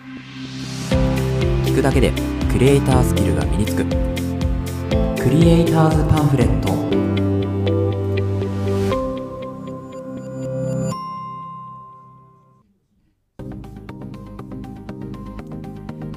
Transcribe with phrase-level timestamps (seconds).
[0.00, 2.10] 聞くだけで
[2.50, 3.84] クリエイタースキルが身につく。
[3.84, 6.70] クリエイターズパンフレット。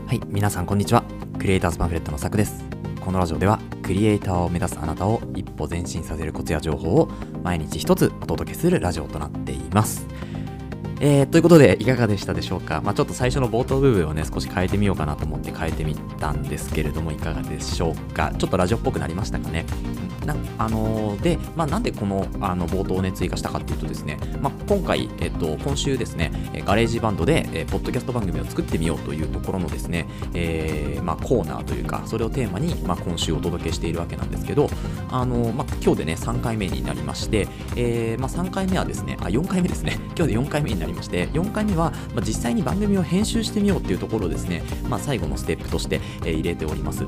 [0.07, 1.03] はい皆さんこんにちは。
[1.37, 2.63] クリエイターズパンフレットのさくです。
[3.01, 7.09] このラジオではクリエイターを目指すあなたを一歩前進させるコツや情報を
[7.43, 10.07] 毎日一つお届けするラジオとなっています。
[10.99, 12.81] えー、ということで、いかがでしたでしょうか？
[12.81, 18.31] まあ、ちょっと最初の冒頭部分をね、少し変えてみようかなと思って変えてみたんですけれども、いかがでしょうか？
[18.37, 19.65] ちょっとラジオっぽくなりましたかね？
[20.25, 26.31] なあのー、で、まあ、なんでこのあの冒頭をね、追加したかっていうとですね、まあ、今回、えっと、今週ですね、
[26.65, 34.69] ガレージバンドで、えー、ポッドキャスト番組を作ってみようというところのですね、えー、まあ、コーナーというか、それをテーマに、まあ、今週お届けしているわけなんですけど、
[35.09, 47.05] あのー、まあ、今日でね、3回目になりまして、えー、まあ、3回目はですね、あ、4回目ですね、 今日で4回目になりまして、4回目は、まあ、実際に番組を編集してみようっていうところをですね、まあ、最後のステップとして、えー、入れております。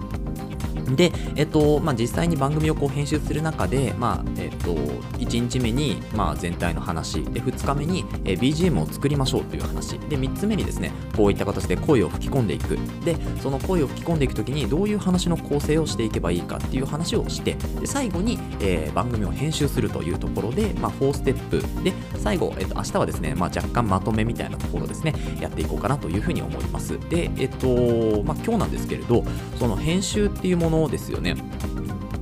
[0.86, 9.98] で、えっとまあ、実際に番組をこう編集する中で、まあえっと、1日目に、まあ、全体の話で2日目に、え BGM を作りましょうという話。
[10.00, 12.78] で3つ目にですねこういった形で声を吹き込んでいく。
[13.04, 21.64] でその声を吹き込んでいくときにどういう話の構成をしていけばいいかっていう話をしてで最後に、えー、番組を編集するというところで、まあ、4ステップ。
[21.84, 27.00] で最後、えっと、明日はですね、まあ、若干まとめみたいなところですねやっていこうかなというふうに思います。
[27.10, 29.24] でえっと、まあ、今日なんですけれど
[29.58, 31.36] その編集っていうものですよね。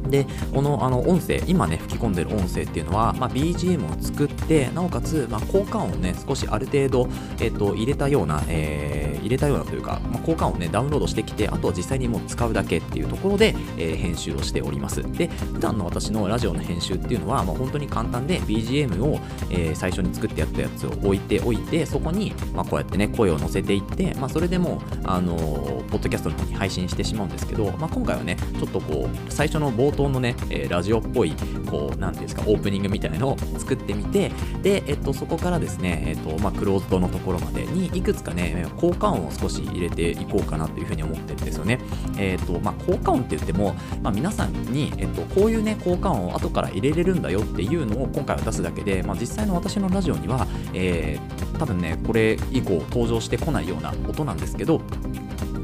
[0.09, 7.09] で、このあの音声、今ね、吹き込んでる音声っていうのは、まあ、BGM を作って、なおかつ、まあ、効果音をね、少しある程度、
[7.39, 15.01] えっ、と、入れたような、えー、入れたようなというか、まあ、効果音をね、ダウンロードしてきて、あとは実際にもう使うだけっていうところで、えー、編集をしております。
[15.13, 31.35] で、普段の私のラジオの編集っていうのは、まあ、本当に簡単で、BGM を、えー、最初に作ってやったやつを置いておいて、そこに、まあ、こうやってね、声を乗せていって、まあ、それでもあのー、ポッドキャストの方に配信してしまうんですけど、まあ、今回はね、ちょっとこう、最初の冒頭のね、えー、ラジオっぽい、
[31.69, 34.31] こう、なんていうんですか、オープニングみたいなのを作ってみて、
[34.61, 41.79] で、えっと、そこからですね、えっと、まあ、クローズドのところまでに、いくつかね、効果音を少し入れていこうかなというふうに思ってるんですよね。
[42.17, 54.81] えっと、まあ、効果音って言っても、まあ、皆さんに、えっと、こういうね、効果音を後から入れれるんだよっていうのを今回は出すだけで、まあ、実際の私のラジオには、えー、多分ね、これ以降登場してこないような音なんですけど、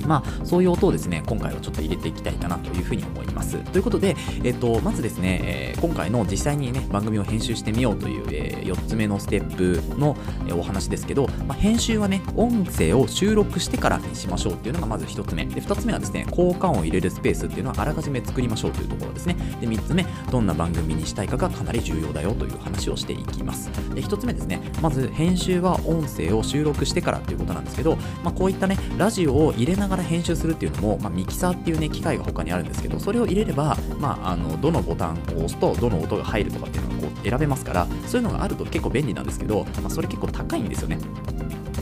[0.10, 3.60] まあ、そういう音をですね、今回はちょっと入れていきたいかなというふうに思います。
[3.72, 15.46] ということで、えっと、まずですね、えー、今回の実際にね、番組を編集してみようという、えー、4つ目のステップの、えー、お話ですけど、まあ、編集はね、音声を収録してからにしましょうっていうのがまず1つ目。
[15.46, 19.36] で、2つ目はですね、効果音を入れるスペースっていうのはあらかじめ作りましょうというところですね。
[19.62, 23.70] で、3つ目、どんな番組にしたいかがかなり重要だよという話をしていきます。
[23.94, 40.98] で、1つ目ですね、まず編集は音声を収録してからということなんですけど、まあ、こういったね、ラジオを入れながら編集するっていうのも、まあ、ミキサーっていうね、機械が他にあるんですけど、それを入れれば、まあ、あのどのボタンを押すとどの音が入るとかっていうのがこう選べますからそういうのがあると結構便利なんですけど、まあ、それ結構高いんですよね。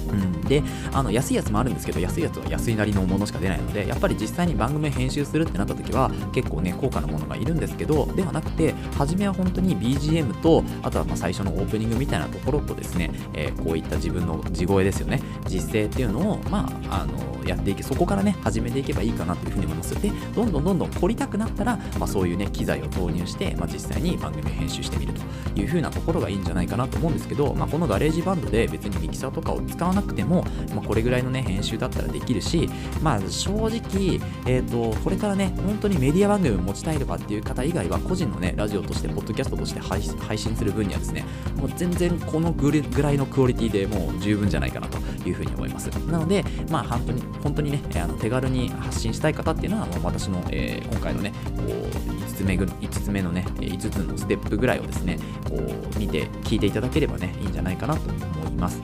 [0.07, 0.63] うん、で
[0.93, 15.21] あの安いやつもあるんですけど安いやつは安いなりのものしか出ないのでやっぱり実際に番組編集するってなった時は結構ね高価なものがいるんですけどではなくて初めは本当に BGM とあとはま最初のオープニングみたいなところとですね、えー、こういった自分の地声ですよね。
[15.47, 20.01] 実勢っていうのをまああのやっていけそこからね始めていけばいいかなというふうに思います。
[20.01, 25.21] でどんどんどんどん凝りたくなったら、まあ、そういうね機材を投入して、まあ、実際に番組を編集してみると
[25.59, 30.43] いうふうなところがいいんじゃないかなと思うんですけど、まあ、このガレージバンドで別にミキサーとかを使わなくても、
[30.75, 32.69] まあ、これぐらいのね、編集だったらできるし、
[33.01, 40.01] まあ、正直、えっ、ー、と、これからね、本当にメディア番組を持ちたいとかっていう方以外は、個人のね、ラジオとして、ポッドキャストとして配
[40.37, 41.25] 信する分にはですね、
[41.57, 42.71] もう全然このぐ
[43.01, 44.97] らいのクオリティでもう十分じゃないかなと。
[45.27, 45.87] いうふうに思います。
[45.87, 55.17] なので、まあ、本当に、本当にね、あの手軽に発信したい方っていうのは、もう私の、えー、今回のね、こう、5つ目、5つ目のね、5つのステップぐらいをですね、
[55.49, 58.01] こう、見て、聞いていただければね、いいんじゃないかなと
[58.39, 58.81] 思います。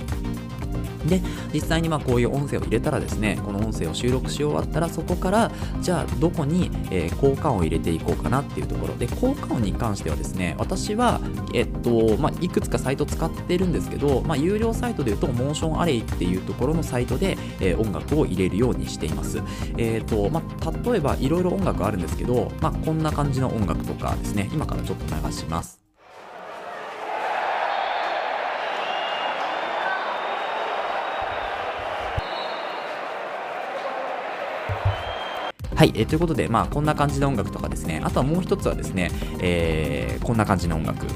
[1.06, 1.22] で、
[1.54, 11.20] 実際にまあこういう音声を入れたらですね、この音声を収録し終わったら、そこから、じゃあどこに、えー、効果音を入れていこうかなっていうところで、効果音に関してはですね、私は、
[11.54, 19.42] えっと、まあ、いくつかサイト使ってるんですけど、まあ、有料サイトで言うと、モーションアレイっていうところのサイトで、えー、音楽を入れるようにしています。
[19.78, 25.83] えっ、と、まあ、例えばいろいろ音楽あるんですけど、まあ、こんな感じの音楽とかですね、今からちょっと流します。
[35.76, 39.10] はい、えー、ということで、まあ、こんな感じの音楽とかですね、あとはもう一つはですね、
[39.40, 41.08] えー、こんな感じの音楽。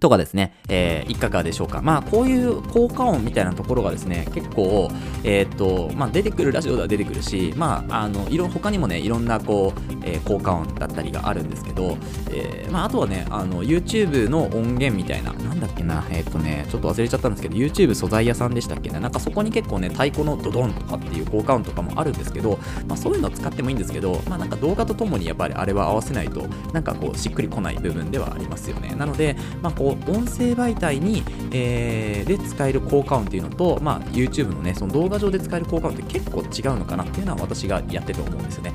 [0.00, 1.82] とかですね、えー、いかがでしょうか。
[1.82, 4.90] まあ、こういう効果音みたいなところがですね、結構、
[5.24, 11.96] えっ、と、まあ、出てくるラジオでは出てくるし、まあ、あの、いろ、他にもね、いろんな、こう、えー、効果音だったりがあるんですけど、
[12.30, 28.94] えー、まあ、あとはね、あの、YouTube の音源みたいな、なんだっけな、えっ、とね、ちょっと忘れちゃったんですけど、YouTube 素材屋さんでしたっけね、なんかそこに結構ね、太鼓のドドンとかっていう効果音とかもあるんですけど、まあ、そういうのを使ってもいいんですけど、まあ、なんか動画とともにやっぱりあれは合わせないと、なんかこう、しっくりこない部分ではありますよね。
[28.96, 38.72] なので、まあ、こう、音声媒体に、えー、で使える効果音っていうのと、まあ、YouTube のね、その動画上で使える効果音って結構違うのかなっていうのは私がやってて思うんですよね。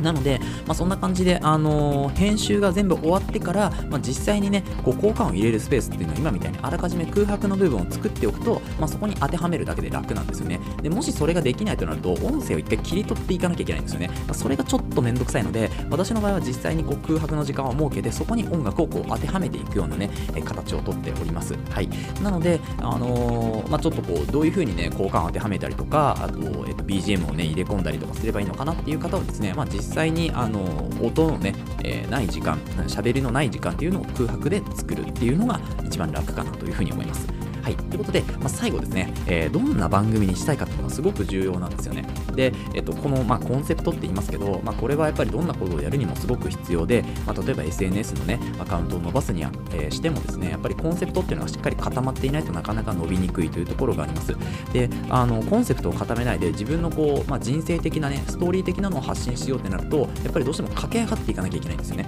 [0.00, 10.60] なので、まあ、そんな感じで、あのー、編集が全部終わってから、まあ、実際にね、こう交換を入れるスペースっていうのは今みたいにあらかじめ空白の部分を作っておくと、まあ、そこに当てはめるだけで楽なんですよね。
[10.82, 14.08] でもしそれができないとなると、音声を一回切り取っていかなきゃいけないんですよね。
[14.26, 20.10] まあ、それがちょっとめんどくさいので、私の場合は実際にこう空白の時間を設けて、そこに音楽をこう当てはめていくようなね、
[20.44, 21.54] 形をとっております。
[21.70, 21.88] はい。
[22.22, 31.54] なので、あのー、まあ、ちょっとこう、どういう風にね、交換を当てはめたりとか、あと、えっと、BGM をね、入れ込んだりとかすればいいのかなっていう方はですね、まあ、実際に、あの音のね、
[31.84, 37.39] えー、ない時間、喋りのない時間っていうのを空白で作るっていうのが一番楽かなというふうに思います。
[37.62, 37.76] はい。
[37.76, 42.06] ということで、まあ、最後ですね、えー、どんな番組にしたいかっていうのはすごく重要なんですよね。
[42.34, 54.34] で、えっと、この、まあ、コンセプトって言いますけど、まあ、これはやっぱりどんなことをやるにもすごく必要で、まあ、例えば SNS のね、アカウントを伸ばすには、えー、してもですね、やっぱりコンセプトっていうのがしっかり固まっていないとなかなか伸びにくいというところがあります。
[54.72, 62.06] で、あの、コンセプトを固めないで自分のこう、まあ、人生的なね、ストーリー的なのを発信しようってなると、やっぱりどうしても駆け上がっていかなきゃいけないんですよね。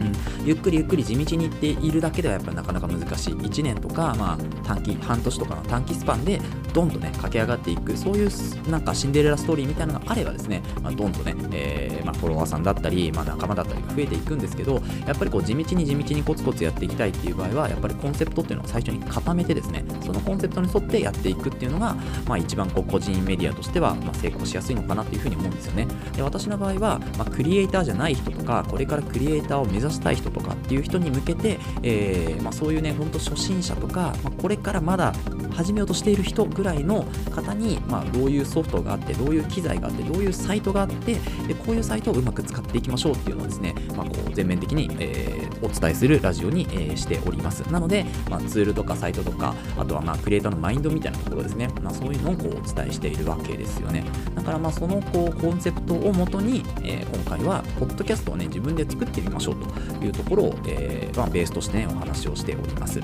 [0.00, 3.34] うん、ゆっくりゆっくり地道に行っているだけではやっぱりなかなか難しい。
[3.34, 6.40] 1年とか、まあ、短期半年とかの短期スパンで
[6.72, 7.96] ドンとね駆け上がっていく。
[7.96, 8.30] そういう
[8.70, 21.94] なんかシンデレラストーリーみたいなのがあればですね、まあ、ドンとね、えー、まあ、フォロワーさんだったり、まあ、仲間だったりが増えていくんですけどやっぱりこう地道に地道にコツコツやっていきたいっていう場合はやっぱりコンセプトっていうのを最初に固めてですねそのコンセプトに沿ってやっていくっていうのが、
[22.26, 25.86] まあ、一番こう個人メディアとしては、ま成功しやすいのかなっていうふうに思うんですよね。
[26.16, 35.12] で私の場合は、まクリエイターじゃない人とかこれからクリエイターを目指したい人とかっていう人に向けて、えー、まあ、そういうね、ほんと初心者とか、まあ、これからまだ
[35.52, 37.04] 始めようとしている人ぐらいの
[37.34, 41.14] 方に、まあ、どういうソフトがあって、どういう機材があって、どういうサイトがあって、
[41.46, 47.60] でこういうサイトをうまく使っていきましょうっていうのをですね、まあ、こう全面的に、えー、お伝えするラジオに、えー、しております。
[47.70, 54.04] なので、まあ、ツールとかサイトとか、あとはまあクリエイターのマインドみたいなところですね、まあ、そういうのをこうお伝えしているわけですよね。
[54.34, 63.00] だからまあそのこうコンセプトをもとに、えー、今回は、ポッドキャストをね、自分で作ってみましょうというところを、えーまあ、ベースとして、ね、お話をしております。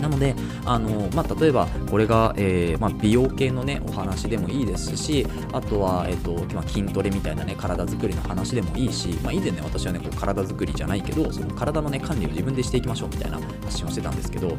[0.00, 0.34] なので、
[0.64, 14.58] あのまあ、例えばこれが、えーまあ、美容系の、ね、お話でもいいですし、あとは、えーとまあ、筋トレみたいな、ね、体作りの話でもいいし、まあ、以前ね、私は、ね、こう体作りじゃないけど、その体の、ね、管理を自分でしていきましょうみたいな発信をしてたんですけど、そう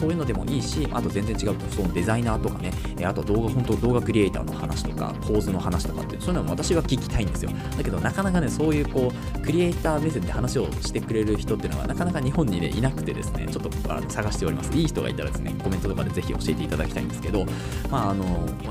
[0.00, 2.70] そういうのでもいいし、あと全然違う、そのデザイナーとかね、
[3.04, 7.50] あと動画、本当動画クリエイターの話とか、構図の話とかって、そういうのも私が聞きたいんですよ。
[7.76, 14.55] だけど、なかなかね、そういうこうクリエイター目線で話をしてくれる人っていうのは、なかなか日本に、ね、いなくてですね、ちょっとあの探しております。
[14.74, 17.44] いい人がいたらですね、コメントとかでぜひ教えていただきたいんですけど、
[17.90, 18.24] まあ、あの、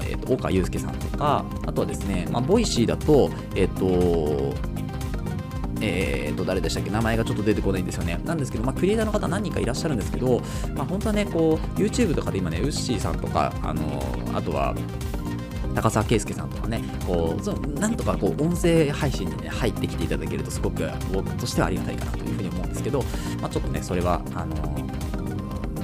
[0.03, 4.55] えっ、ー、と、岡祐介さんとか、あとはですね、まあ、ボイシーだと、えっ、ー、と、
[5.81, 6.89] えーと、誰でしたっけ？
[6.89, 8.19] 名前がちょっと出てこないんですよね。
[8.23, 10.41] なんですけど、まあ、クリエイターの方何人かいらっしゃるんですけど、
[10.73, 14.01] まあ、本当はね、こう、YouTube とかで今ね、ウッシーさんとか、あの
[14.33, 14.73] あとは、
[15.75, 23.03] 高澤圭介さんとかね、こうそなんとかこう音声配信に、ね、入ってきていただけると、すごく僕としてはありがたいかなというふうに思うんですけど、
[23.41, 24.55] まあ、ちょっとね、それは、あの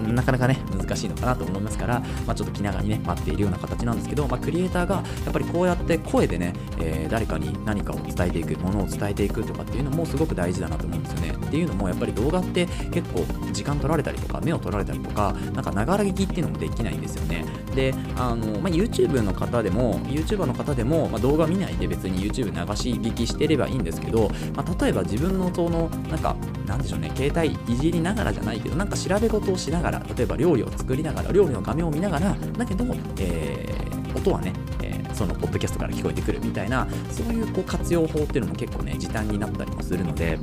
[0.02, 11.32] なかなかね、難しいのかなと思いますから、まあ、ちょっと気長にね、待っているような形なんですけど、まあ、クリエイターがやっぱりこうやって声でね、えー、誰かに何かを伝えていく、ものを伝えていくとかっていうのもすごく大事だなと思うんですよね。
[11.32, 17.46] っていうのも、やっぱり動画って結構時間取られたりとか、目を取られたりとか、なんかながら聞きっていうのもできないんですよね。
[17.76, 26.36] で、あの、まあ、YouTube の方でも、YouTuber の方でも、まあ、動画見ないで別に YouTube 流し聞きしてればいいんですけど、まあ、例えば自分のその、なんか、
[26.72, 32.86] なんでしょうね、携帯いじりながらじゃないけど、なんか調べ事をしながら、例えば料理を作りながら、料理の画面を見ながら、だけど、
[33.20, 40.40] えー、音はね、えー、そのポッドキャストから聞こえてくるみたいな、そういうこう活用法っていうのも結構ね、時短になったりもするので、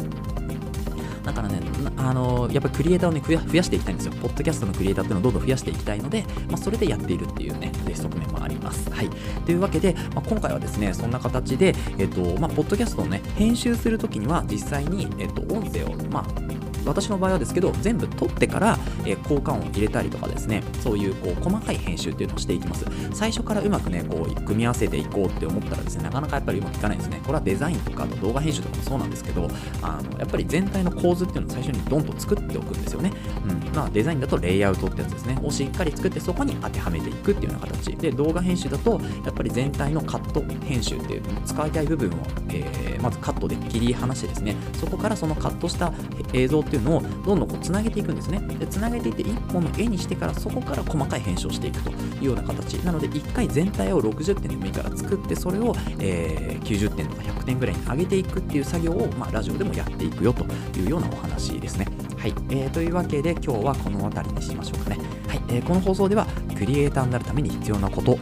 [1.29, 1.61] だからね、
[1.99, 4.13] あの、やっぱりクリエイターをね増や、していきたいんですよ。
[4.13, 8.91] ポッドキャストのクリエイターっていうのをどんどん増やしていきたいので、まあ、それでやっているっていうね、側面もあります。
[8.91, 9.11] はい。
[9.45, 16.58] というわけで、まあ、今回はですね、そんな形で、えっと、まあ、ポッドキャストをね、編集するときには実際に、えっと、音声を、まあ、
[16.89, 22.85] 私の場合はですけど全部撮ってから、えー、交換音を入れたりとかですねそういうこう細かい編集っていうのをしていきます。
[23.13, 27.21] 最初からうまくねこう組み合わせていこうって思ったらですねなかなかやっぱりうまくいかないですね。
[27.23, 29.49] これはデザインとか動画編集とかもそうなんですけど
[29.83, 33.13] あのやっぱり全体の構図っていうのを最初にドンと作っておくんですよね、
[33.45, 33.75] うん。
[33.75, 35.39] まあ、デザインだとレイアウトってやつですね。
[35.43, 37.97] をしっかり作ってそこに当てはめていくっていうような形。
[37.97, 42.13] で動画編集だとやっぱり全体のカット編集っていう使いたい部分を、
[42.51, 45.93] えー、まずカットで切り離してですねそこからそのカットした
[46.33, 48.41] 映像っていうのをどんどんこうつなげていくんですね。
[48.59, 52.75] でつなげていって1本の絵にしてからそこから細かい編集をしていくというような形。
[52.85, 60.45] なので1回全体を60点でもいいから作ってそれを、えー、90点とか100点ぐらいに上げていくっていう作業を、まあ、ラジオでもやっていくよと
[60.79, 61.87] いうようなお話ですね。
[62.19, 64.99] はい、えー、というわけで今日はこの辺りにしましょうかね。
[65.29, 68.19] はい、えー、この放送ではクリエイターになるために必要なこと、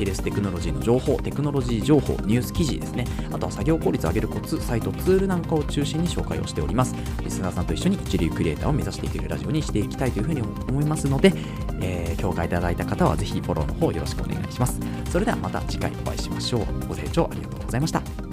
[0.00, 6.94] ヘルステクノロジーの情報、テクノロジー情報、ニュース記事ですね、あとは作業効率を上げるコツ、サイト、ツールなんかを中心に紹介をしております。
[7.22, 11.34] リスナーさんと一緒に一流クリエイターを目指していけるラジオにしていきたいというふうに思いますので、
[11.82, 14.80] えー、評価いただいた方はぜひフォローの方よろしくお願いします。
[15.10, 16.86] それではまた次回お会いしましょう。
[16.88, 18.29] ご清聴ありがとうございました。